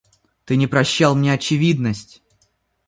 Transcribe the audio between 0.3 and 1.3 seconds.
Ты не прощал